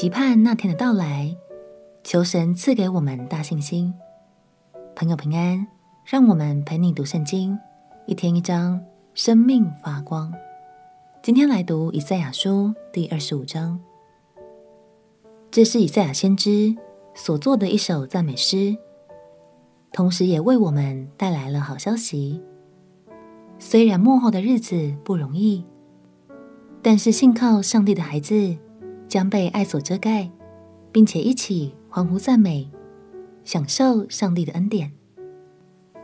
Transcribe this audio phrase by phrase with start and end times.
[0.00, 1.36] 期盼那天的到来，
[2.04, 3.92] 求神赐给我们大信心。
[4.94, 5.66] 朋友平安，
[6.04, 7.58] 让我们陪你读圣经，
[8.06, 8.80] 一天一章，
[9.14, 10.32] 生命发光。
[11.20, 13.80] 今天来读以赛亚书第二十五章，
[15.50, 16.76] 这是以赛亚先知
[17.12, 18.76] 所作的一首赞美诗，
[19.90, 22.40] 同时也为我们带来了好消息。
[23.58, 25.66] 虽然幕后的日子不容易，
[26.82, 28.56] 但是信靠上帝的孩子
[29.08, 30.30] 将被爱所遮盖，
[30.92, 32.70] 并且一起欢呼赞美，
[33.42, 34.92] 享受上帝的恩典。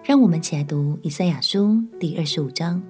[0.02, 2.82] 让我们起来读以赛亚书第二十五章。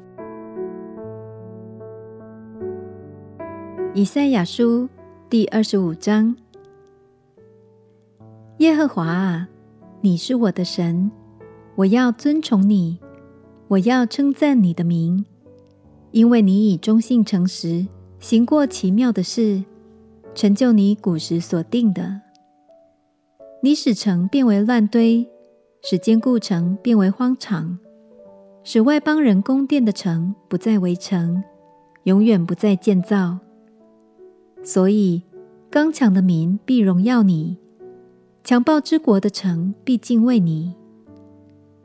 [3.92, 4.88] 以赛亚书
[5.28, 6.34] 第二十五章：
[8.58, 9.48] 耶和华啊，
[10.00, 11.10] 你是我的神，
[11.74, 12.98] 我要尊崇你。
[13.68, 15.24] 我要称赞你的名，
[16.10, 17.88] 因为你以忠信诚实
[18.20, 19.64] 行过奇妙的事，
[20.34, 22.20] 成就你古时所定的。
[23.62, 25.26] 你使城变为乱堆，
[25.82, 27.78] 使坚固城变为荒场，
[28.64, 31.42] 使外邦人宫殿的城不再为城，
[32.02, 33.38] 永远不再建造。
[34.62, 35.22] 所以
[35.70, 37.56] 刚强的民必荣耀你，
[38.42, 40.74] 强暴之国的城必敬畏你。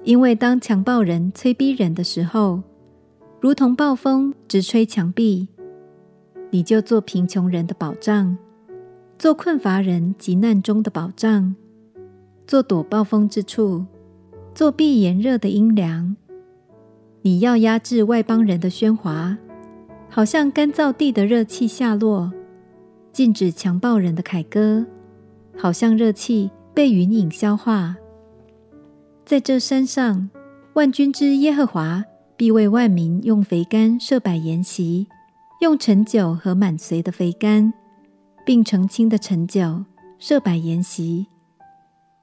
[0.03, 2.63] 因为当强暴人催逼人的时候，
[3.39, 5.47] 如同暴风直吹墙壁，
[6.51, 8.37] 你就做贫穷人的保障，
[9.19, 11.53] 做困乏人急难中的保障，
[12.47, 13.85] 做躲暴风之处，
[14.55, 16.15] 做避炎热的阴凉。
[17.23, 19.37] 你要压制外邦人的喧哗，
[20.07, 22.31] 好像干燥地的热气下落；
[23.11, 24.85] 禁止强暴人的凯歌，
[25.57, 27.97] 好像热气被云影消化。
[29.25, 30.29] 在这山上，
[30.75, 32.05] 万军之耶和华
[32.37, 35.07] 必为万民用肥甘设摆筵席，
[35.59, 37.73] 用陈酒和满髓的肥甘，
[38.49, 39.85] 并澄清的陈酒
[40.17, 41.27] 设摆筵席。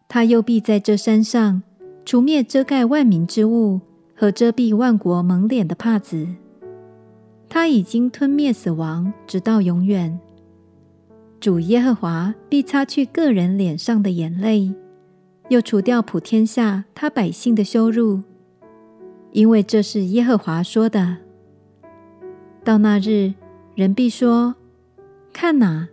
[0.08, 1.62] 他又必在这山上
[2.04, 3.81] 除灭遮盖万民之物
[4.12, 6.26] 和遮蔽万国蒙脸的帕子。
[7.48, 10.19] 他已经吞灭死亡，直到永远。
[11.38, 14.75] 主耶和华必擦去个人脸上的眼泪。
[15.48, 18.20] 又除掉普天下他百姓的羞辱，
[19.31, 21.19] 因为这是耶和华说的。
[22.65, 23.32] 到那日，
[23.76, 24.56] 人必说
[25.32, 25.86] ：“看哪，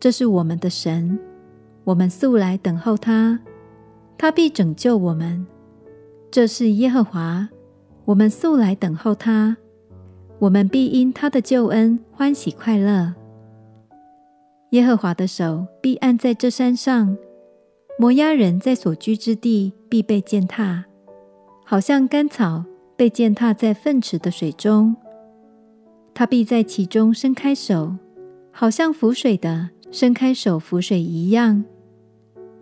[0.00, 1.18] 这是我们的神，
[1.84, 3.40] 我们素来等候他，
[4.16, 5.46] 他必拯救我们。
[6.30, 7.48] 这是耶和华，
[8.04, 9.56] 我们素来等候他，
[10.38, 13.14] 我们必因他的救恩欢喜快乐。
[14.70, 17.16] 耶和华的手必按在这山上。”
[18.00, 20.84] 摩押人在所居之地必被践踏，
[21.64, 22.64] 好像干草
[22.96, 24.94] 被践踏在粪池的水中。
[26.14, 27.96] 他必在其中伸开手，
[28.52, 31.64] 好像浮水的伸开手扶水一样。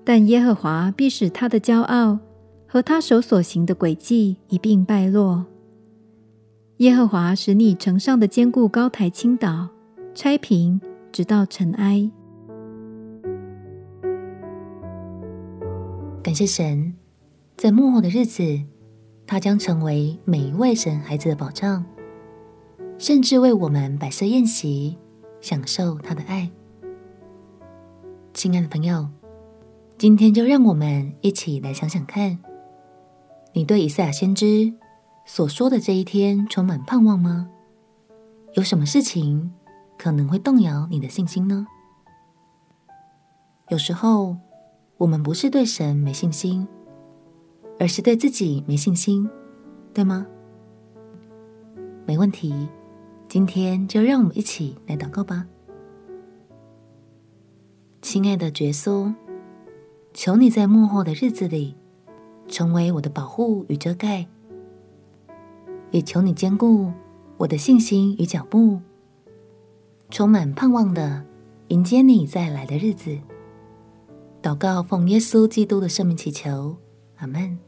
[0.05, 2.21] 但耶和华必使他的骄傲
[2.69, 5.45] 和他手所行的诡计一并败落。
[6.77, 9.69] 耶和华使你城上的坚固高台倾倒，
[10.15, 12.11] 拆平，直到尘埃。
[16.23, 16.95] 感谢神，
[17.57, 18.43] 在幕后的日子，
[19.27, 21.85] 他将成为每一位神孩子的保障，
[22.99, 24.99] 甚至为我们摆设宴席，
[25.41, 26.51] 享受他的爱。
[28.47, 29.09] 亲爱的朋友，
[29.99, 32.39] 今天就让我们一起来想想看，
[33.53, 34.73] 你对以赛亚先知
[35.25, 37.51] 所说的这一天充满盼望吗？
[38.55, 39.53] 有什么事情
[39.99, 41.67] 可能会动摇你的信心呢？
[43.71, 44.37] 有时候，
[44.99, 46.69] 我们不是对神没信心，
[47.81, 49.29] 而是对自己没信心，
[49.93, 50.25] 对吗？
[52.07, 52.69] 没问题，
[53.29, 55.45] 今天就让我们一起来祷告吧。
[58.07, 59.13] 亲爱的耶稣，
[60.15, 61.75] 求你在幕后的日子里
[62.47, 64.25] 成为我的保护与遮盖，
[65.91, 66.93] 也求你坚固
[67.37, 68.79] 我的信心与脚步，
[70.09, 71.27] 充满盼望的
[71.67, 73.19] 迎接你再来的日子。
[74.41, 76.77] 祷告，奉耶稣基督的圣名祈求，
[77.17, 77.59] 阿门。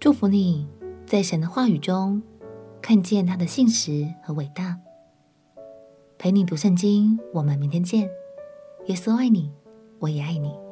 [0.00, 0.66] 祝福你
[1.06, 2.20] 在神的话语中
[2.82, 4.76] 看见他的信实和伟大。
[6.18, 8.10] 陪你读圣经，我们明天见。
[8.86, 9.50] 耶稣爱你，
[9.98, 10.63] 我也爱你。